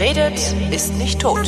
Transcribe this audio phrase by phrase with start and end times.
[0.00, 1.46] Wer redet, ist nicht tot.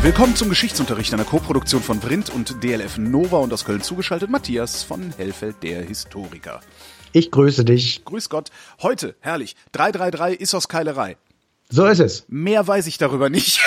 [0.00, 4.84] Willkommen zum Geschichtsunterricht einer Koproduktion von Vrindt und DLF Nova und aus Köln zugeschaltet Matthias
[4.84, 6.60] von Hellfeld, der Historiker.
[7.10, 8.04] Ich grüße dich.
[8.04, 8.50] Grüß Gott.
[8.80, 11.16] Heute, herrlich, 333 Issos Keilerei.
[11.68, 12.26] So ist es.
[12.28, 13.60] Mehr weiß ich darüber nicht.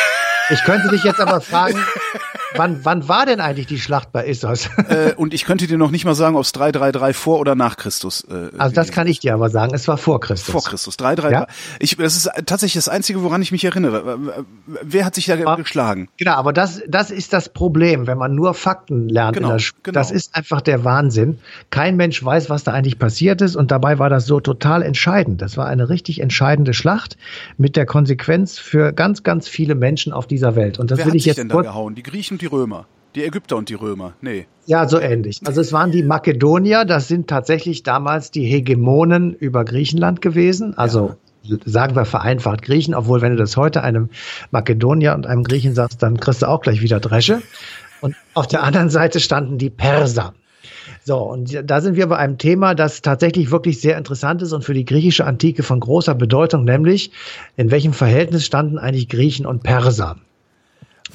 [0.52, 1.84] Ich könnte dich jetzt aber fragen,
[2.56, 4.70] wann, wann war denn eigentlich die Schlacht bei Issos?
[4.90, 7.78] äh, und ich könnte dir noch nicht mal sagen, ob es 333 vor oder nach
[7.78, 8.26] Christus.
[8.30, 10.52] Äh, also das kann ich dir aber sagen, es war vor Christus.
[10.52, 11.40] Vor Christus, 333.
[11.40, 11.48] Ja?
[11.80, 14.18] Ich, das ist tatsächlich das Einzige, woran ich mich erinnere.
[14.66, 16.10] Wer hat sich da aber, geschlagen?
[16.18, 19.58] Genau, aber das, das ist das Problem, wenn man nur Fakten lernt genau.
[19.84, 19.94] Genau.
[19.94, 21.40] Das ist einfach der Wahnsinn.
[21.70, 25.42] Kein Mensch weiß, was da eigentlich passiert ist und dabei war das so total entscheidend.
[25.42, 27.18] Das war eine richtig entscheidende Schlacht
[27.58, 30.80] mit der Konsequenz für ganz, ganz viele Menschen auf dieser Welt.
[30.80, 31.96] Und das Wer will hat ich sich jetzt denn da gehauen?
[31.96, 32.86] Die Griechen und die Römer.
[33.16, 34.14] Die Ägypter und die Römer.
[34.22, 34.46] Nee.
[34.66, 35.42] Ja, so ähnlich.
[35.44, 40.78] Also es waren die Makedonier, das sind tatsächlich damals die Hegemonen über Griechenland gewesen.
[40.78, 41.58] Also ja.
[41.66, 44.10] sagen wir vereinfacht Griechen, obwohl wenn du das heute einem
[44.52, 47.42] Makedonier und einem Griechen sagst, dann kriegst du auch gleich wieder Dresche.
[48.00, 50.34] Und auf der anderen Seite standen die Perser.
[51.04, 54.64] So, und da sind wir bei einem Thema, das tatsächlich wirklich sehr interessant ist und
[54.64, 57.12] für die griechische Antike von großer Bedeutung, nämlich
[57.58, 60.18] in welchem Verhältnis standen eigentlich Griechen und Perser?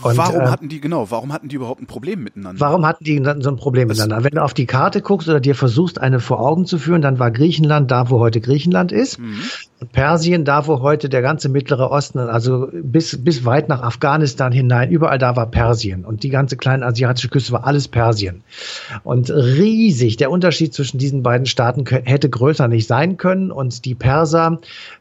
[0.03, 2.61] Und, warum äh, hatten die, genau, warum hatten die überhaupt ein Problem miteinander?
[2.61, 4.25] Warum hatten die so ein Problem das miteinander?
[4.25, 7.19] Wenn du auf die Karte guckst oder dir versuchst, eine vor Augen zu führen, dann
[7.19, 9.19] war Griechenland da, wo heute Griechenland ist.
[9.19, 9.41] Mhm.
[9.81, 14.53] Und Persien da, wo heute der ganze Mittlere Osten, also bis, bis weit nach Afghanistan
[14.53, 16.05] hinein, überall da war Persien.
[16.05, 18.43] Und die ganze kleine asiatische Küste war alles Persien.
[19.03, 23.51] Und riesig, der Unterschied zwischen diesen beiden Staaten hätte größer nicht sein können.
[23.51, 24.61] Und die Perser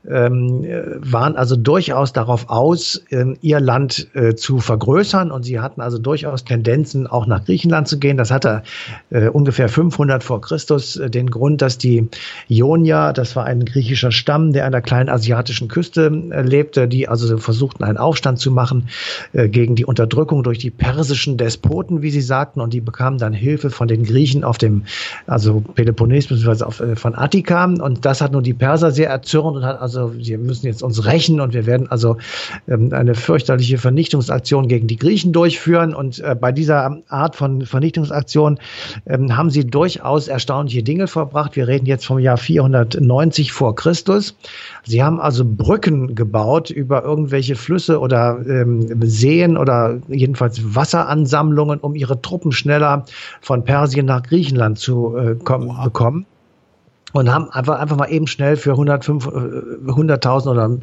[0.09, 0.65] ähm,
[0.97, 5.31] waren also durchaus darauf aus, äh, ihr Land äh, zu vergrößern.
[5.31, 8.17] Und sie hatten also durchaus Tendenzen, auch nach Griechenland zu gehen.
[8.17, 8.63] Das hatte
[9.11, 12.09] äh, ungefähr 500 vor Christus äh, den Grund, dass die
[12.47, 17.37] Ionier, das war ein griechischer Stamm, der der kleinen asiatischen Küste äh, lebte, die also
[17.37, 18.89] versuchten, einen Aufstand zu machen
[19.31, 22.59] äh, gegen die Unterdrückung durch die persischen Despoten, wie sie sagten.
[22.59, 24.83] Und die bekamen dann Hilfe von den Griechen auf dem,
[25.27, 26.63] also Peloponnes bzw.
[26.63, 27.65] Auf, äh, von Attika.
[27.65, 31.05] Und das hat nun die Perser sehr erzürnt und hat also, wir müssen jetzt uns
[31.05, 32.17] rächen und wir werden also
[32.67, 35.93] ähm, eine fürchterliche Vernichtungsaktion gegen die Griechen durchführen.
[35.93, 38.59] Und bei dieser Art von Vernichtungsaktion
[39.05, 41.55] ähm, haben sie durchaus erstaunliche Dinge verbracht.
[41.55, 44.35] Wir reden jetzt vom Jahr 490 vor Christus.
[44.83, 51.95] Sie haben also Brücken gebaut über irgendwelche Flüsse oder ähm, Seen oder jedenfalls Wasseransammlungen, um
[51.95, 53.05] ihre Truppen schneller
[53.41, 56.25] von Persien nach Griechenland zu äh, kommen, bekommen
[57.13, 60.77] und haben einfach, einfach mal eben schnell für 100.000 oder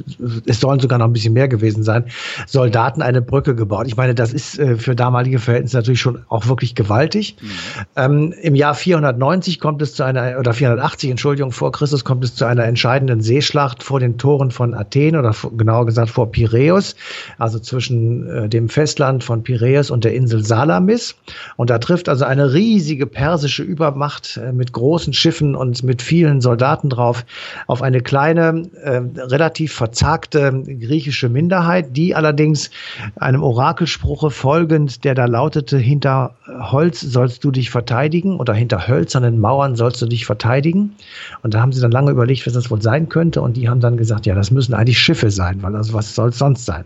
[0.46, 2.04] es sollen sogar noch ein bisschen mehr gewesen sein,
[2.46, 3.86] Soldaten eine Brücke gebaut.
[3.88, 7.36] Ich meine, das ist äh, für damalige Verhältnisse natürlich schon auch wirklich gewaltig.
[7.40, 7.48] Mhm.
[7.96, 12.34] Ähm, Im Jahr 490 kommt es zu einer, oder 480, Entschuldigung, vor Christus kommt es
[12.34, 16.94] zu einer entscheidenden Seeschlacht vor den Toren von Athen oder genauer gesagt vor Piräus,
[17.38, 21.16] also zwischen äh, dem Festland von Piräus und der Insel Salamis.
[21.56, 26.19] Und da trifft also eine riesige persische Übermacht äh, mit großen Schiffen und mit vielen
[26.20, 27.24] vielen Soldaten drauf,
[27.66, 32.70] auf eine kleine, äh, relativ verzagte griechische Minderheit, die allerdings
[33.16, 39.40] einem Orakelspruche folgend, der da lautete, hinter Holz sollst du dich verteidigen oder hinter hölzernen
[39.40, 40.94] Mauern sollst du dich verteidigen.
[41.42, 43.40] Und da haben sie dann lange überlegt, was das wohl sein könnte.
[43.40, 46.28] Und die haben dann gesagt, ja, das müssen eigentlich Schiffe sein, weil also was soll
[46.28, 46.84] es sonst sein?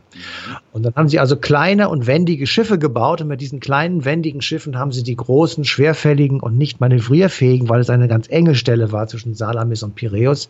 [0.71, 4.43] Und dann haben sie also kleine und wendige Schiffe gebaut und mit diesen kleinen, wendigen
[4.43, 8.93] Schiffen haben sie die großen, schwerfälligen und nicht manövrierfähigen, weil es eine ganz enge Stelle
[8.93, 10.49] war zwischen zwischen Salamis und Piräus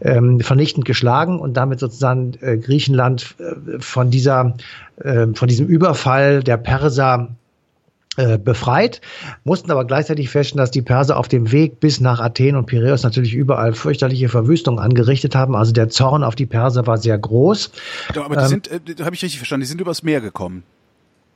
[0.00, 4.54] ähm, vernichtend geschlagen und damit sozusagen äh, Griechenland äh, von dieser
[5.02, 7.36] äh, von diesem Überfall der Perser
[8.16, 9.00] äh, befreit,
[9.44, 13.02] mussten aber gleichzeitig feststellen, dass die Perser auf dem Weg bis nach Athen und Piräus
[13.02, 15.54] natürlich überall fürchterliche Verwüstungen angerichtet haben.
[15.56, 17.70] Also der Zorn auf die Perser war sehr groß.
[18.16, 20.64] aber die ähm, sind, äh, habe ich richtig verstanden, die sind übers Meer gekommen.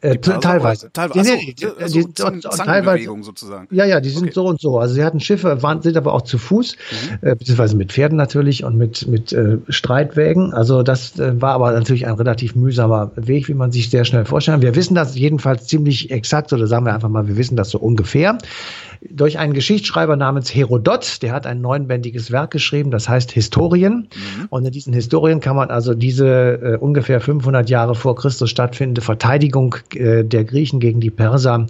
[0.05, 0.93] Äh, teilweise.
[0.93, 1.35] Teilweise.
[1.35, 3.69] Nee, nee, also, die, so, teilweise sozusagen.
[3.71, 4.33] Ja, ja, die sind okay.
[4.35, 4.79] so und so.
[4.79, 6.77] Also sie hatten Schiffe, waren, sind aber auch zu Fuß,
[7.23, 7.29] mhm.
[7.29, 10.53] äh, beziehungsweise mit Pferden natürlich und mit mit äh, Streitwägen.
[10.53, 14.27] Also das äh, war aber natürlich ein relativ mühsamer Weg, wie man sich sehr schnell
[14.27, 14.61] vorstellen.
[14.61, 17.79] Wir wissen das jedenfalls ziemlich exakt, oder sagen wir einfach mal, wir wissen das so
[17.79, 18.37] ungefähr
[19.11, 24.09] durch einen Geschichtsschreiber namens Herodot, der hat ein neunbändiges Werk geschrieben, das heißt Historien.
[24.15, 24.47] Mhm.
[24.51, 29.01] Und in diesen Historien kann man also diese äh, ungefähr 500 Jahre vor Christus stattfindende
[29.01, 31.67] Verteidigung äh, der Griechen gegen die Perser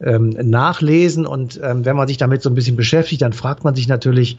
[0.00, 1.26] ähm, nachlesen.
[1.26, 4.38] Und ähm, wenn man sich damit so ein bisschen beschäftigt, dann fragt man sich natürlich,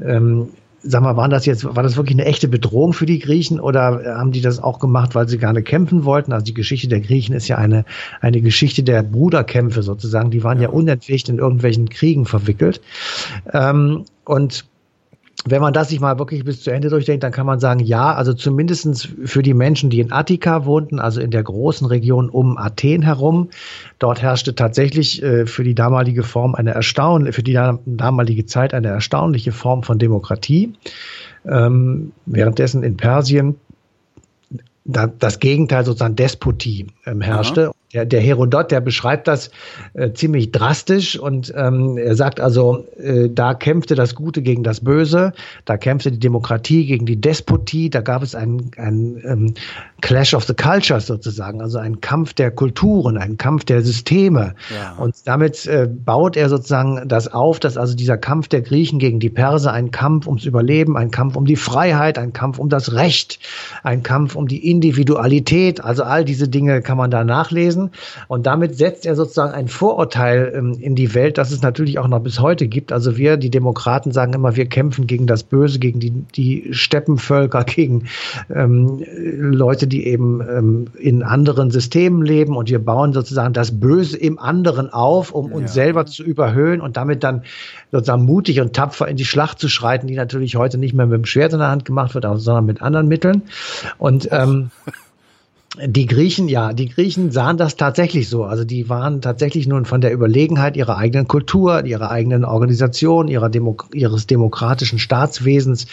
[0.00, 0.48] ähm,
[0.84, 4.16] sag mal, waren das jetzt, war das wirklich eine echte Bedrohung für die Griechen oder
[4.18, 6.32] haben die das auch gemacht, weil sie gerne kämpfen wollten?
[6.32, 7.84] Also die Geschichte der Griechen ist ja eine,
[8.20, 10.30] eine Geschichte der Bruderkämpfe sozusagen.
[10.30, 12.80] Die waren ja, ja unentwegt in irgendwelchen Kriegen verwickelt.
[13.52, 14.66] Ähm, und
[15.46, 18.14] wenn man das sich mal wirklich bis zu Ende durchdenkt, dann kann man sagen, ja,
[18.14, 22.56] also zumindestens für die Menschen, die in Attika wohnten, also in der großen Region um
[22.56, 23.50] Athen herum,
[23.98, 28.88] dort herrschte tatsächlich äh, für die damalige Form eine erstaunliche, für die damalige Zeit eine
[28.88, 30.72] erstaunliche Form von Demokratie.
[31.46, 33.56] Ähm, währenddessen in Persien
[34.86, 37.68] da, das Gegenteil sozusagen Despotie ähm, herrschte.
[37.68, 39.50] Aha der, der Herodot, der beschreibt das
[39.94, 44.80] äh, ziemlich drastisch und ähm, er sagt also, äh, da kämpfte das Gute gegen das
[44.80, 45.32] Böse,
[45.64, 49.54] da kämpfte die Demokratie gegen die Despotie, da gab es einen, einen ähm,
[50.00, 54.54] Clash of the Cultures sozusagen, also einen Kampf der Kulturen, einen Kampf der Systeme.
[54.74, 54.94] Ja.
[54.98, 59.20] Und damit äh, baut er sozusagen das auf, dass also dieser Kampf der Griechen gegen
[59.20, 62.92] die Perser ein Kampf ums Überleben, ein Kampf um die Freiheit, ein Kampf um das
[62.92, 63.38] Recht,
[63.84, 68.24] ein Kampf um die Individualität, also all diese Dinge kann man da nachlesen lassen.
[68.28, 72.08] Und damit setzt er sozusagen ein Vorurteil ähm, in die Welt, das es natürlich auch
[72.08, 72.92] noch bis heute gibt.
[72.92, 77.64] Also wir, die Demokraten, sagen immer, wir kämpfen gegen das Böse, gegen die, die Steppenvölker,
[77.74, 78.04] gegen
[78.54, 82.56] ähm, Leute, die eben ähm, in anderen Systemen leben.
[82.56, 85.84] Und wir bauen sozusagen das Böse im anderen auf, um uns ja.
[85.84, 87.42] selber zu überhöhen und damit dann
[87.92, 91.18] sozusagen mutig und tapfer in die Schlacht zu schreiten, die natürlich heute nicht mehr mit
[91.18, 93.42] dem Schwert in der Hand gemacht wird, sondern mit anderen Mitteln.
[93.98, 94.70] Und ähm,
[95.82, 98.44] die Griechen, ja, die Griechen sahen das tatsächlich so.
[98.44, 103.48] Also die waren tatsächlich nun von der Überlegenheit ihrer eigenen Kultur, ihrer eigenen Organisation, ihrer
[103.48, 105.86] Demo ihres demokratischen Staatswesens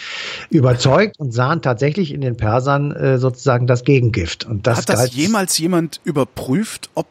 [0.50, 4.44] überzeugt und sahen tatsächlich in den Persern äh, sozusagen das Gegengift.
[4.44, 7.06] Und das Hat das jemals jemand überprüft, ob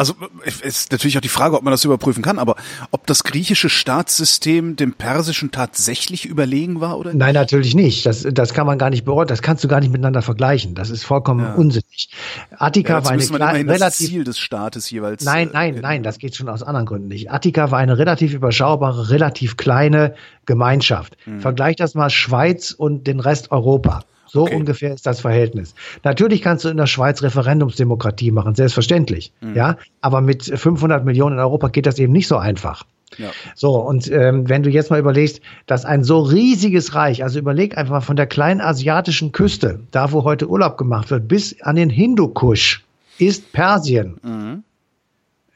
[0.00, 0.14] also
[0.62, 2.56] ist natürlich auch die Frage, ob man das überprüfen kann, aber
[2.90, 7.12] ob das griechische Staatssystem dem persischen tatsächlich überlegen war oder?
[7.12, 8.06] Nein, natürlich nicht.
[8.06, 9.28] Das, das kann man gar nicht beurteilen.
[9.28, 10.74] Das kannst du gar nicht miteinander vergleichen.
[10.74, 11.52] Das ist vollkommen ja.
[11.52, 12.08] unsinnig.
[12.56, 15.22] Attika ja, war eine kleine, relativ Ziel des Staates jeweils.
[15.22, 17.30] Nein, äh, nein, äh, nein, das geht schon aus anderen Gründen nicht.
[17.30, 20.14] Attika war eine relativ überschaubare, relativ kleine
[20.46, 21.18] Gemeinschaft.
[21.26, 21.40] Mhm.
[21.40, 24.04] Vergleich das mal Schweiz und den Rest Europa.
[24.32, 24.56] So okay.
[24.56, 25.74] ungefähr ist das Verhältnis.
[26.04, 29.32] Natürlich kannst du in der Schweiz Referendumsdemokratie machen, selbstverständlich.
[29.40, 29.56] Mhm.
[29.56, 32.84] Ja, aber mit 500 Millionen in Europa geht das eben nicht so einfach.
[33.18, 33.30] Ja.
[33.56, 37.76] So, und ähm, wenn du jetzt mal überlegst, dass ein so riesiges Reich, also überleg
[37.76, 41.74] einfach mal von der kleinen asiatischen Küste, da wo heute Urlaub gemacht wird, bis an
[41.74, 42.84] den Hindukusch,
[43.18, 44.18] ist Persien.
[44.22, 44.62] Mhm.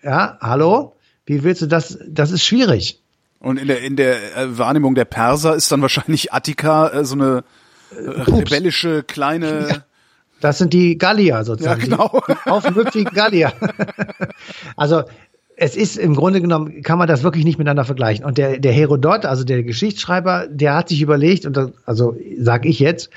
[0.03, 0.97] Ja, hallo?
[1.27, 1.99] Wie willst du das?
[2.07, 3.01] Das ist schwierig.
[3.39, 7.15] Und in der, in der äh, Wahrnehmung der Perser ist dann wahrscheinlich Attika äh, so
[7.15, 7.45] eine.
[7.97, 9.69] Rebellische kleine.
[9.69, 9.85] Ja,
[10.41, 11.81] das sind die Gallier sozusagen.
[11.81, 12.23] Ja, genau.
[12.29, 13.53] Die aufmüpfigen Gallier.
[14.77, 15.05] also
[15.57, 18.25] es ist im Grunde genommen, kann man das wirklich nicht miteinander vergleichen.
[18.25, 22.67] Und der, der Herodot, also der Geschichtsschreiber, der hat sich überlegt, und das, also sag
[22.67, 23.11] ich jetzt,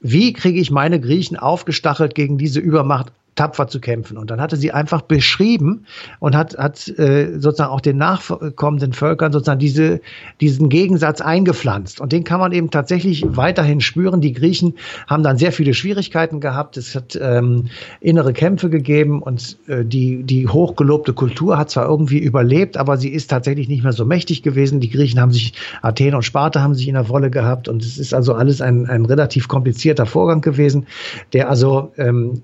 [0.00, 4.18] wie kriege ich meine Griechen aufgestachelt gegen diese Übermacht tapfer zu kämpfen.
[4.18, 5.86] Und dann hatte sie einfach beschrieben
[6.18, 10.00] und hat, hat äh, sozusagen auch den nachkommenden Völkern sozusagen diese,
[10.40, 12.00] diesen Gegensatz eingepflanzt.
[12.00, 14.20] Und den kann man eben tatsächlich weiterhin spüren.
[14.20, 14.74] Die Griechen
[15.06, 16.76] haben dann sehr viele Schwierigkeiten gehabt.
[16.76, 17.66] Es hat ähm,
[18.00, 23.08] innere Kämpfe gegeben und äh, die, die hochgelobte Kultur hat zwar irgendwie überlebt, aber sie
[23.08, 24.80] ist tatsächlich nicht mehr so mächtig gewesen.
[24.80, 27.96] Die Griechen haben sich, Athen und Sparta haben sich in der Wolle gehabt und es
[27.96, 30.86] ist also alles ein, ein relativ komplizierter Vorgang gewesen,
[31.32, 32.42] der also ähm,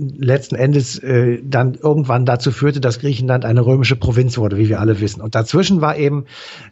[0.00, 4.80] letzten Endes äh, dann irgendwann dazu führte, dass Griechenland eine römische Provinz wurde, wie wir
[4.80, 5.20] alle wissen.
[5.20, 6.24] Und dazwischen war eben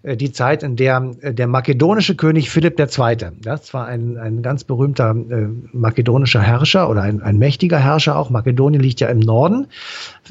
[0.02, 4.43] äh, die Zeit, in der äh, der makedonische König Philipp II., das war ein, ein
[4.43, 8.31] ganz berühmter äh, makedonischer Herrscher oder ein, ein mächtiger Herrscher auch.
[8.31, 9.67] Makedonien liegt ja im Norden,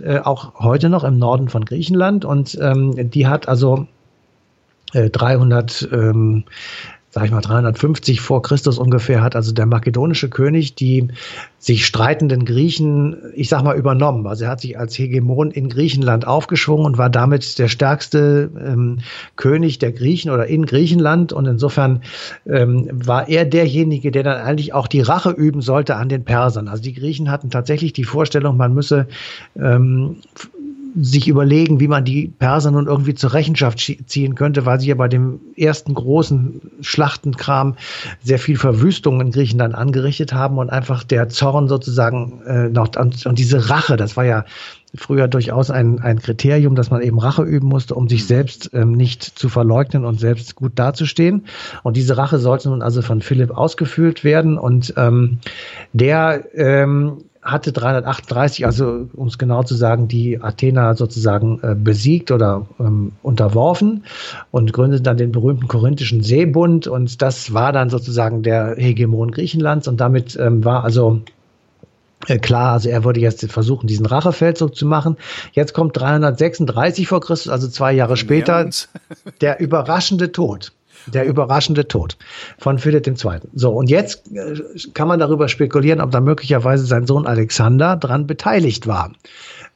[0.03, 2.25] äh, auch heute noch im Norden von Griechenland.
[2.25, 3.87] Und ähm, die hat also
[4.93, 6.45] 300 äh, ähm,
[7.17, 11.07] sag ich mal, 350 vor Christus ungefähr hat also der makedonische König die
[11.57, 14.27] sich streitenden Griechen, ich sag mal, übernommen.
[14.27, 18.99] Also er hat sich als Hegemon in Griechenland aufgeschwungen und war damit der stärkste ähm,
[19.35, 21.33] König der Griechen oder in Griechenland.
[21.33, 22.03] Und insofern
[22.45, 26.67] ähm, war er derjenige, der dann eigentlich auch die Rache üben sollte an den Persern.
[26.67, 29.07] Also die Griechen hatten tatsächlich die Vorstellung, man müsse
[29.59, 30.17] ähm,
[30.99, 34.95] sich überlegen, wie man die Perser nun irgendwie zur Rechenschaft ziehen könnte, weil sie ja
[34.95, 37.75] bei dem ersten großen Schlachtenkram
[38.23, 43.25] sehr viel Verwüstung in Griechenland angerichtet haben und einfach der Zorn sozusagen äh, noch und,
[43.25, 44.45] und diese Rache, das war ja
[44.95, 48.93] früher durchaus ein, ein Kriterium, dass man eben Rache üben musste, um sich selbst ähm,
[48.93, 51.45] nicht zu verleugnen und selbst gut dazustehen.
[51.83, 54.57] Und diese Rache sollte nun also von Philipp ausgeführt werden.
[54.57, 55.39] Und ähm,
[55.93, 62.29] der ähm, hatte 338, also um es genau zu sagen, die Athener sozusagen äh, besiegt
[62.31, 64.03] oder ähm, unterworfen
[64.51, 69.87] und gründete dann den berühmten Korinthischen Seebund und das war dann sozusagen der Hegemon Griechenlands
[69.87, 71.21] und damit ähm, war also
[72.27, 75.15] äh, klar, also er würde jetzt versuchen, diesen Rachefeldzug zu machen.
[75.53, 78.69] Jetzt kommt 336 vor Christus, also zwei Jahre später,
[79.41, 80.73] der überraschende Tod.
[81.13, 82.17] Der überraschende Tod
[82.57, 83.15] von Philipp II.
[83.53, 84.55] So, und jetzt äh,
[84.93, 89.11] kann man darüber spekulieren, ob da möglicherweise sein Sohn Alexander dran beteiligt war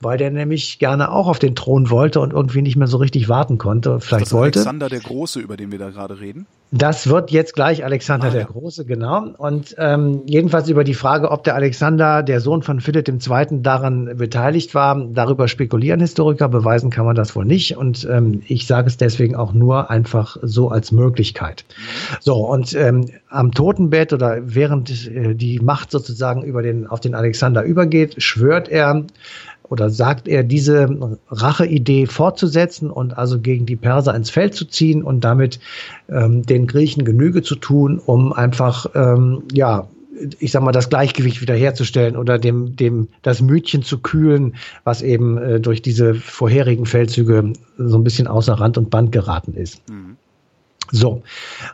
[0.01, 3.29] weil der nämlich gerne auch auf den Thron wollte und irgendwie nicht mehr so richtig
[3.29, 3.99] warten konnte.
[3.99, 4.59] Vielleicht ist das wollte.
[4.59, 6.45] Alexander der Große, über den wir da gerade reden?
[6.73, 8.47] Das wird jetzt gleich Alexander ah, der ja.
[8.47, 9.27] Große, genau.
[9.37, 14.15] Und ähm, jedenfalls über die Frage, ob der Alexander, der Sohn von Philipp II., daran
[14.15, 17.75] beteiligt war, darüber spekulieren Historiker, beweisen kann man das wohl nicht.
[17.75, 21.65] Und ähm, ich sage es deswegen auch nur einfach so als Möglichkeit.
[22.21, 27.15] So, und ähm, am Totenbett oder während äh, die Macht sozusagen über den, auf den
[27.15, 29.03] Alexander übergeht, schwört er,
[29.71, 35.01] oder sagt er, diese Racheidee fortzusetzen und also gegen die Perser ins Feld zu ziehen
[35.01, 35.61] und damit
[36.09, 39.87] ähm, den Griechen Genüge zu tun, um einfach, ähm, ja,
[40.39, 45.37] ich sag mal, das Gleichgewicht wiederherzustellen oder dem, dem das Mütchen zu kühlen, was eben
[45.37, 49.89] äh, durch diese vorherigen Feldzüge so ein bisschen außer Rand und Band geraten ist.
[49.89, 50.17] Mhm.
[50.91, 51.23] So,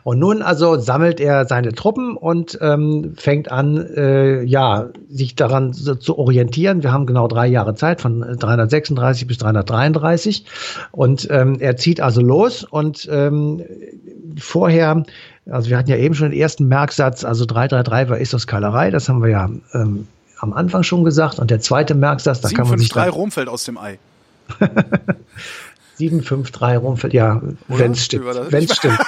[0.04, 5.72] und nun also sammelt er seine Truppen und ähm, fängt an, äh, ja, sich daran
[5.72, 6.84] so, zu orientieren.
[6.84, 10.44] Wir haben genau drei Jahre Zeit, von 336 bis 333.
[10.92, 13.62] Und ähm, er zieht also los und ähm,
[14.38, 15.02] vorher,
[15.50, 19.08] also wir hatten ja eben schon den ersten Merksatz, also 333 war Istos Keilerei, das
[19.08, 20.06] haben wir ja ähm,
[20.38, 21.38] am Anfang schon gesagt.
[21.38, 22.90] Und der zweite Merksatz, da 7, kann man 5, sich.
[22.90, 23.98] 3 Rom fällt aus dem Ei.
[25.98, 28.26] 753 rumfällt, ja, wenn es stimmt.
[28.50, 28.98] Wenn es stimmt.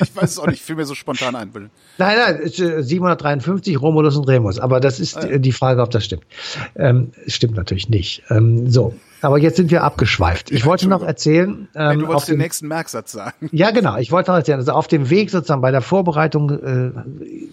[0.00, 1.50] ich weiß es auch nicht, fiel mir so spontan ein.
[1.52, 6.04] Nein, nein, 753 äh, Romulus und Remus, aber das ist ah, die Frage, ob das
[6.04, 6.24] stimmt.
[6.76, 8.22] Ähm, stimmt natürlich nicht.
[8.28, 10.50] Ähm, so, aber jetzt sind wir abgeschweift.
[10.50, 11.68] Ich wollte noch erzählen.
[11.74, 13.48] Ähm, du wolltest den, den, nächsten Merksatz sagen.
[13.52, 13.96] Ja, genau.
[13.98, 14.58] Ich wollte noch erzählen.
[14.58, 16.90] Also auf dem Weg sozusagen bei der Vorbereitung, äh,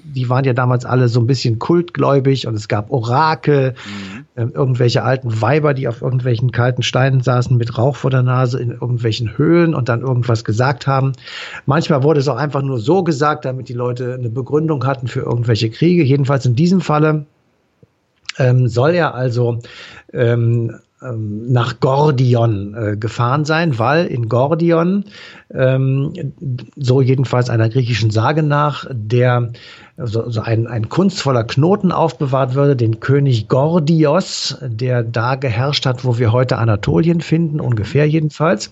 [0.04, 4.26] die waren ja damals alle so ein bisschen kultgläubig und es gab Orakel, mhm.
[4.38, 8.60] Äh, irgendwelche alten Weiber, die auf irgendwelchen kalten Steinen saßen mit Rauch vor der Nase
[8.60, 11.14] in irgendwelchen Höhlen und dann irgendwas gesagt haben.
[11.66, 15.22] Manchmal wurde es auch einfach nur so gesagt, damit die Leute eine Begründung hatten für
[15.22, 16.04] irgendwelche Kriege.
[16.04, 17.26] Jedenfalls in diesem Falle
[18.38, 19.60] ähm, soll er also
[20.14, 25.06] ähm, ähm, nach Gordion äh, gefahren sein, weil in Gordion,
[25.54, 26.34] ähm,
[26.76, 29.52] so jedenfalls einer griechischen Sage nach, der
[29.98, 36.04] so, so ein, ein kunstvoller Knoten aufbewahrt würde, den König Gordios, der da geherrscht hat,
[36.04, 38.72] wo wir heute Anatolien finden, ungefähr jedenfalls.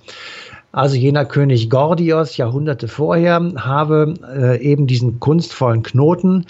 [0.75, 6.48] Also jener König Gordios Jahrhunderte vorher habe äh, eben diesen kunstvollen Knoten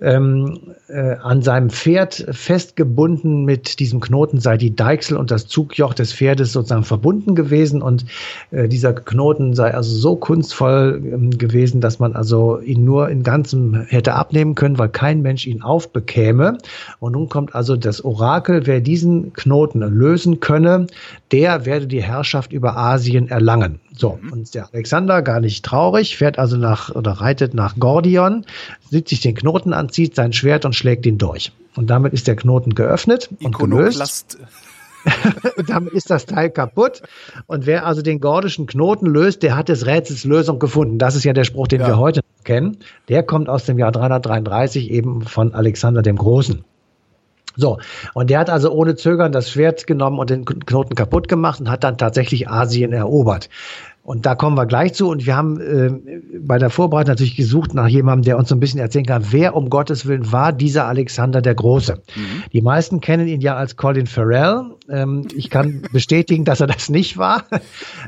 [0.00, 3.44] ähm, äh, an seinem Pferd festgebunden.
[3.44, 8.06] Mit diesem Knoten sei die Deichsel und das Zugjoch des Pferdes sozusagen verbunden gewesen und
[8.50, 13.24] äh, dieser Knoten sei also so kunstvoll ähm, gewesen, dass man also ihn nur in
[13.24, 16.56] ganzem hätte abnehmen können, weil kein Mensch ihn aufbekäme.
[16.98, 20.86] Und nun kommt also das Orakel, wer diesen Knoten lösen könne,
[21.30, 23.65] der werde die Herrschaft über Asien erlangen.
[23.94, 24.32] So, mhm.
[24.32, 28.44] und der Alexander, gar nicht traurig, fährt also nach oder reitet nach Gordion,
[28.90, 31.52] sieht sich den Knoten an, zieht sein Schwert und schlägt ihn durch.
[31.76, 34.38] Und damit ist der Knoten geöffnet und gelöst.
[35.56, 37.02] und damit ist das Teil kaputt.
[37.46, 40.98] Und wer also den gordischen Knoten löst, der hat des Rätsels Lösung gefunden.
[40.98, 41.86] Das ist ja der Spruch, den ja.
[41.86, 42.78] wir heute kennen.
[43.08, 46.64] Der kommt aus dem Jahr 333 eben von Alexander dem Großen.
[47.56, 47.78] So,
[48.14, 51.70] und der hat also ohne Zögern das Schwert genommen und den Knoten kaputt gemacht und
[51.70, 53.48] hat dann tatsächlich Asien erobert.
[54.06, 55.08] Und da kommen wir gleich zu.
[55.08, 55.90] Und wir haben äh,
[56.38, 59.56] bei der Vorbereitung natürlich gesucht nach jemandem, der uns so ein bisschen erzählen kann, wer
[59.56, 61.94] um Gottes Willen war dieser Alexander der Große.
[62.14, 62.44] Mhm.
[62.52, 64.76] Die meisten kennen ihn ja als Colin Farrell.
[64.88, 67.46] Ähm, ich kann bestätigen, dass er das nicht war.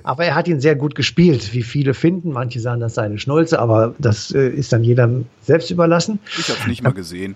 [0.05, 2.31] Aber er hat ihn sehr gut gespielt, wie viele finden.
[2.31, 6.21] Manche sagen, das sei eine Schnulze, aber das äh, ist dann jedem selbst überlassen.
[6.39, 7.35] Ich habe es nicht mal gesehen.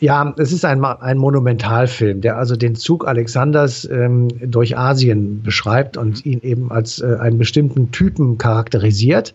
[0.00, 5.98] Ja, es ist ein, ein Monumentalfilm, der also den Zug Alexanders ähm, durch Asien beschreibt
[5.98, 9.34] und ihn eben als äh, einen bestimmten Typen charakterisiert.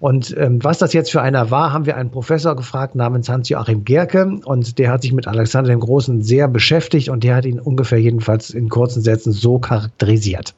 [0.00, 3.84] Und ähm, was das jetzt für einer war, haben wir einen Professor gefragt namens Hans-Joachim
[3.84, 7.60] Gerke und der hat sich mit Alexander dem Großen sehr beschäftigt und der hat ihn
[7.60, 10.54] ungefähr jedenfalls in kurzen Sätzen so charakterisiert.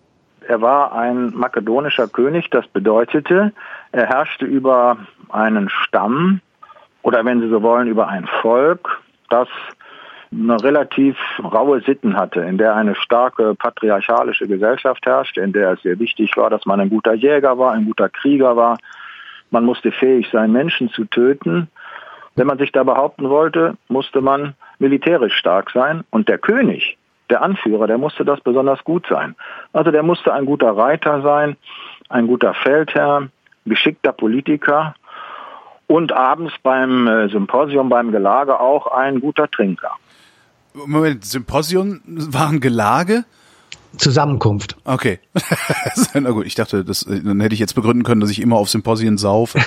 [0.47, 3.53] Er war ein makedonischer König, das bedeutete,
[3.91, 4.97] er herrschte über
[5.29, 6.41] einen Stamm
[7.03, 9.49] oder wenn Sie so wollen, über ein Volk, das
[10.33, 15.83] eine relativ raue Sitten hatte, in der eine starke patriarchalische Gesellschaft herrschte, in der es
[15.83, 18.79] sehr wichtig war, dass man ein guter Jäger war, ein guter Krieger war.
[19.51, 21.69] Man musste fähig sein, Menschen zu töten.
[22.37, 26.05] Wenn man sich da behaupten wollte, musste man militärisch stark sein.
[26.11, 26.97] Und der König,
[27.29, 29.35] der Anführer, der musste das besonders gut sein.
[29.73, 31.57] Also der musste ein guter Reiter sein,
[32.09, 33.29] ein guter Feldherr,
[33.67, 34.95] geschickter Politiker
[35.91, 39.91] und abends beim äh, Symposium, beim Gelage auch ein guter Trinker.
[40.73, 43.25] Moment, Symposium war ein Gelage?
[43.97, 44.77] Zusammenkunft.
[44.85, 45.19] Okay.
[46.15, 48.71] Na gut, ich dachte, das, dann hätte ich jetzt begründen können, dass ich immer auf
[48.71, 49.59] Symposien saufe.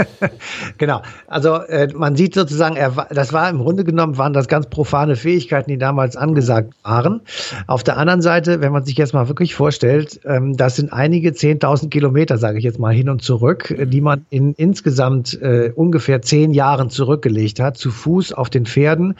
[0.78, 1.02] genau.
[1.26, 5.16] Also äh, man sieht sozusagen, er, das war im Grunde genommen, waren das ganz profane
[5.16, 7.20] Fähigkeiten, die damals angesagt waren.
[7.66, 11.30] Auf der anderen Seite, wenn man sich jetzt mal wirklich vorstellt, ähm, das sind einige
[11.30, 16.22] 10.000 Kilometer, sage ich jetzt mal, hin und zurück, die man in insgesamt äh, ungefähr
[16.22, 19.16] zehn Jahren zurückgelegt hat, zu Fuß auf den Pferden,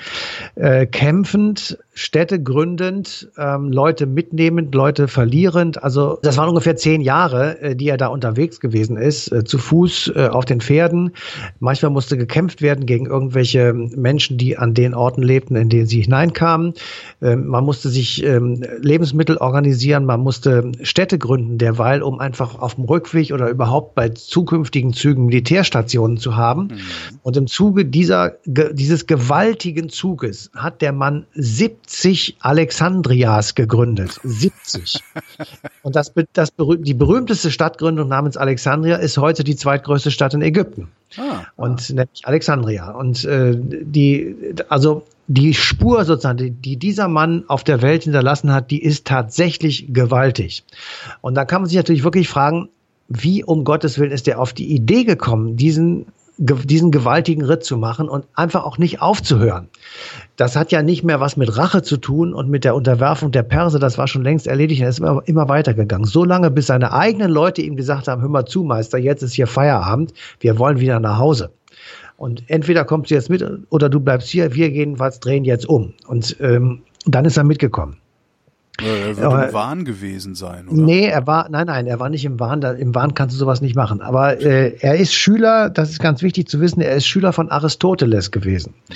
[0.54, 5.82] äh, kämpfend, Städte gründend, ähm, Leute mitnehmend, Leute verlierend.
[5.84, 9.58] Also das waren ungefähr zehn Jahre, äh, die er da unterwegs gewesen ist, äh, zu
[9.58, 11.12] Fuß äh, auf den Pferden.
[11.60, 16.00] Manchmal musste gekämpft werden gegen irgendwelche Menschen, die an den Orten lebten, in denen sie
[16.00, 16.72] hineinkamen.
[17.20, 22.76] Ähm, man musste sich ähm, Lebensmittel organisieren, man musste Städte gründen, derweil, um einfach auf
[22.76, 26.62] dem Rückweg oder überhaupt bei zukünftigen Zügen Militärstationen zu haben.
[26.62, 26.78] Mhm.
[27.22, 31.81] Und im Zuge dieser, dieses gewaltigen Zuges hat der Mann 70
[32.40, 34.20] Alexandrias gegründet.
[34.22, 35.02] 70.
[35.82, 40.88] Und das, das, die berühmteste Stadtgründung namens Alexandria ist heute die zweitgrößte Stadt in Ägypten.
[41.16, 41.94] Ah, und ah.
[41.94, 42.90] nämlich Alexandria.
[42.90, 44.36] Und äh, die,
[44.68, 49.06] also die Spur sozusagen, die, die dieser Mann auf der Welt hinterlassen hat, die ist
[49.06, 50.64] tatsächlich gewaltig.
[51.20, 52.68] Und da kann man sich natürlich wirklich fragen,
[53.08, 56.06] wie um Gottes Willen ist er auf die Idee gekommen, diesen
[56.38, 59.68] diesen gewaltigen Ritt zu machen und einfach auch nicht aufzuhören.
[60.36, 63.42] Das hat ja nicht mehr was mit Rache zu tun und mit der Unterwerfung der
[63.42, 66.06] Perse, das war schon längst erledigt, er ist immer, immer weitergegangen.
[66.06, 69.34] So lange, bis seine eigenen Leute ihm gesagt haben, hör mal zu, Meister, jetzt ist
[69.34, 71.50] hier Feierabend, wir wollen wieder nach Hause.
[72.16, 75.94] Und entweder kommst du jetzt mit oder du bleibst hier, wir jedenfalls drehen jetzt um.
[76.06, 77.96] Und ähm, dann ist er mitgekommen.
[78.80, 80.80] Er wird im Wahn gewesen sein, oder?
[80.80, 82.62] Nee, er war, nein, nein, er war nicht im Wahn.
[82.62, 84.00] Da, Im Wahn kannst du sowas nicht machen.
[84.00, 87.50] Aber äh, er ist Schüler, das ist ganz wichtig zu wissen, er ist Schüler von
[87.50, 88.74] Aristoteles gewesen.
[88.88, 88.94] Mhm.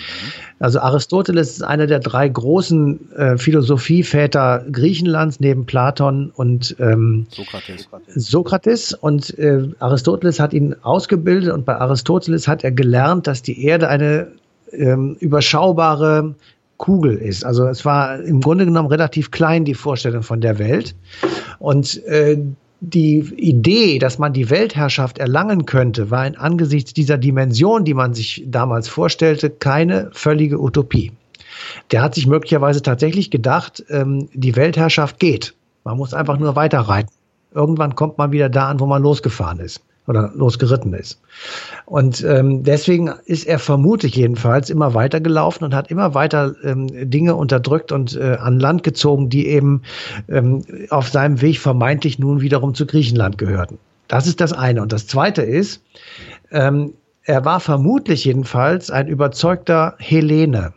[0.58, 7.88] Also Aristoteles ist einer der drei großen äh, Philosophieväter Griechenlands neben Platon und ähm, Sokrates.
[8.14, 8.94] Sokrates.
[8.94, 13.88] Und äh, Aristoteles hat ihn ausgebildet und bei Aristoteles hat er gelernt, dass die Erde
[13.88, 14.28] eine
[14.72, 16.34] ähm, überschaubare
[16.76, 17.44] Kugel ist.
[17.44, 20.94] Also es war im Grunde genommen relativ klein, die Vorstellung von der Welt.
[21.58, 22.38] Und äh,
[22.80, 28.14] die Idee, dass man die Weltherrschaft erlangen könnte, war in angesichts dieser Dimension, die man
[28.14, 31.12] sich damals vorstellte, keine völlige Utopie.
[31.90, 35.54] Der hat sich möglicherweise tatsächlich gedacht, ähm, die Weltherrschaft geht.
[35.84, 37.10] Man muss einfach nur weiterreiten.
[37.54, 41.20] Irgendwann kommt man wieder da an, wo man losgefahren ist oder losgeritten ist.
[41.84, 46.88] Und ähm, deswegen ist er vermutlich jedenfalls immer weiter gelaufen und hat immer weiter ähm,
[47.10, 49.82] Dinge unterdrückt und äh, an Land gezogen, die eben
[50.28, 53.78] ähm, auf seinem Weg vermeintlich nun wiederum zu Griechenland gehörten.
[54.08, 54.82] Das ist das eine.
[54.82, 55.82] Und das zweite ist,
[56.50, 60.72] ähm, er war vermutlich jedenfalls ein überzeugter Hellene.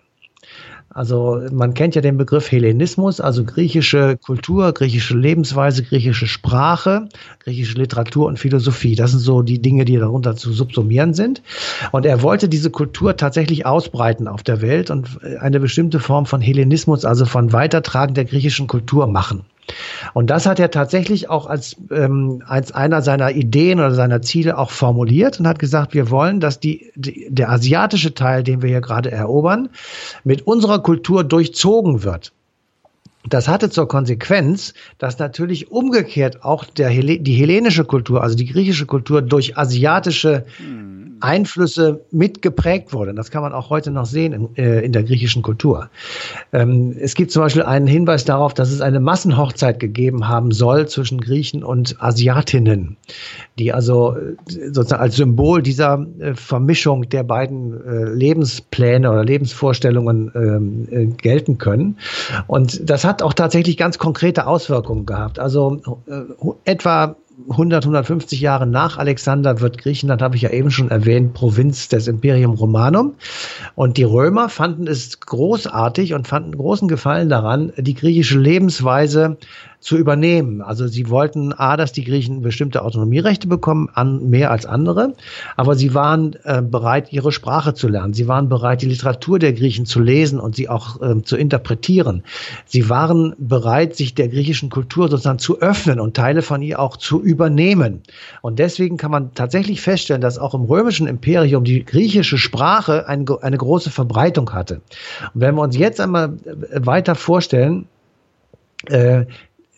[0.91, 7.10] Also man kennt ja den Begriff Hellenismus, also griechische Kultur, griechische Lebensweise, griechische Sprache,
[7.43, 8.95] griechische Literatur und Philosophie.
[8.95, 11.43] Das sind so die Dinge, die darunter zu subsumieren sind.
[11.91, 16.41] Und er wollte diese Kultur tatsächlich ausbreiten auf der Welt und eine bestimmte Form von
[16.41, 19.43] Hellenismus, also von Weitertragen der griechischen Kultur machen.
[20.13, 24.58] Und das hat er tatsächlich auch als, ähm, als einer seiner Ideen oder seiner Ziele
[24.58, 28.69] auch formuliert und hat gesagt, wir wollen, dass die, die, der asiatische Teil, den wir
[28.69, 29.69] hier gerade erobern,
[30.23, 32.32] mit unserer Kultur durchzogen wird.
[33.27, 38.86] Das hatte zur Konsequenz, dass natürlich umgekehrt auch der, die hellenische Kultur, also die griechische
[38.86, 43.13] Kultur durch asiatische hm Einflüsse mitgeprägt wurde.
[43.13, 45.89] Das kann man auch heute noch sehen in, äh, in der griechischen Kultur.
[46.53, 50.88] Ähm, es gibt zum Beispiel einen Hinweis darauf, dass es eine Massenhochzeit gegeben haben soll
[50.88, 52.97] zwischen Griechen und Asiatinnen,
[53.58, 54.36] die also äh,
[54.71, 61.58] sozusagen als Symbol dieser äh, Vermischung der beiden äh, Lebenspläne oder Lebensvorstellungen ähm, äh, gelten
[61.58, 61.97] können.
[62.47, 65.39] Und das hat auch tatsächlich ganz konkrete Auswirkungen gehabt.
[65.39, 66.21] Also äh,
[66.65, 67.15] etwa
[67.47, 72.08] 100, 150 Jahre nach Alexander wird Griechenland, habe ich ja eben schon erwähnt, Provinz des
[72.08, 73.15] Imperium Romanum.
[73.75, 79.38] Und die Römer fanden es großartig und fanden großen Gefallen daran, die griechische Lebensweise
[79.79, 80.61] zu übernehmen.
[80.61, 85.13] Also sie wollten A, dass die Griechen bestimmte Autonomierechte bekommen, an, mehr als andere,
[85.55, 88.13] aber sie waren äh, bereit, ihre Sprache zu lernen.
[88.13, 92.23] Sie waren bereit, die Literatur der Griechen zu lesen und sie auch äh, zu interpretieren.
[92.65, 96.97] Sie waren bereit, sich der griechischen Kultur sozusagen zu öffnen und Teile von ihr auch
[96.97, 98.01] zu übernehmen.
[98.41, 103.25] Und deswegen kann man tatsächlich feststellen, dass auch im römischen Imperium die griechische Sprache eine,
[103.41, 104.81] eine große Verbreitung hatte.
[105.33, 107.87] Und wenn wir uns jetzt einmal äh, weiter vorstellen,
[108.87, 109.25] äh,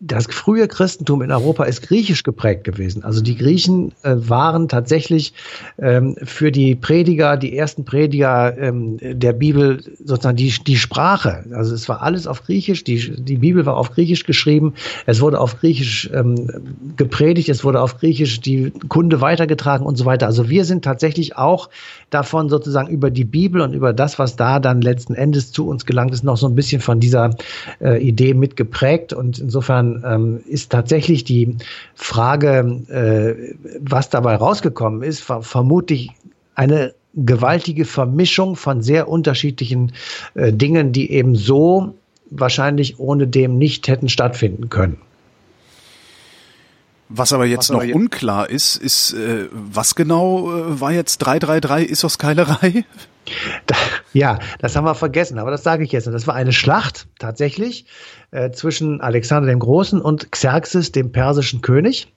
[0.03, 3.03] das frühe Christentum in Europa ist griechisch geprägt gewesen.
[3.03, 5.33] Also die Griechen äh, waren tatsächlich
[5.77, 11.45] ähm, für die Prediger, die ersten Prediger ähm, der Bibel sozusagen die, die Sprache.
[11.53, 14.73] Also es war alles auf Griechisch, die, die Bibel war auf Griechisch geschrieben,
[15.05, 16.47] es wurde auf Griechisch ähm,
[16.97, 20.25] gepredigt, es wurde auf Griechisch die Kunde weitergetragen und so weiter.
[20.25, 21.69] Also wir sind tatsächlich auch
[22.09, 25.85] davon sozusagen über die Bibel und über das, was da dann letzten Endes zu uns
[25.85, 27.35] gelangt ist, noch so ein bisschen von dieser
[27.79, 29.13] äh, Idee mitgeprägt.
[29.13, 31.57] Und insofern ähm, ist tatsächlich die
[31.95, 36.11] Frage, äh, was dabei rausgekommen ist, ver vermutlich
[36.55, 39.91] eine gewaltige Vermischung von sehr unterschiedlichen
[40.33, 41.95] äh, Dingen, die eben so
[42.29, 44.97] wahrscheinlich ohne dem nicht hätten stattfinden können.
[47.13, 51.17] Was aber jetzt was noch jetzt unklar ist, ist, äh, was genau äh, war jetzt
[51.19, 52.85] 333 Issos Keilerei?
[53.67, 53.75] Da,
[54.13, 56.07] ja, das haben wir vergessen, aber das sage ich jetzt.
[56.07, 57.85] Das war eine Schlacht tatsächlich
[58.31, 62.11] äh, zwischen Alexander dem Großen und Xerxes, dem persischen König.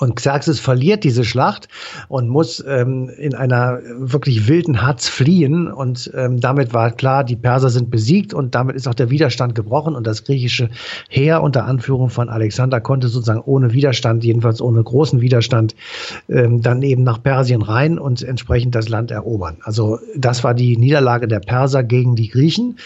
[0.00, 1.68] Und Xerxes verliert diese Schlacht
[2.08, 5.70] und muss ähm, in einer wirklich wilden Hatz fliehen.
[5.70, 9.54] Und ähm, damit war klar, die Perser sind besiegt und damit ist auch der Widerstand
[9.54, 9.94] gebrochen.
[9.94, 10.68] Und das griechische
[11.08, 15.76] Heer unter Anführung von Alexander konnte sozusagen ohne Widerstand, jedenfalls ohne großen Widerstand,
[16.28, 19.58] ähm, dann eben nach Persien rein und entsprechend das Land erobern.
[19.62, 22.78] Also das war die Niederlage der Perser gegen die Griechen.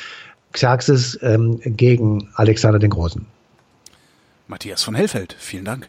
[0.52, 3.26] Xerxes ähm, gegen Alexander den Großen.
[4.46, 5.88] Matthias von Hellfeld, vielen Dank.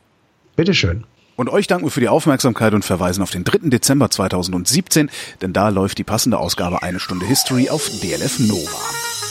[0.59, 1.05] Bitteschön.
[1.37, 3.69] Und euch danken wir für die Aufmerksamkeit und verweisen auf den 3.
[3.69, 5.09] Dezember 2017,
[5.41, 9.28] denn da läuft die passende Ausgabe Eine Stunde History auf DLF Nova.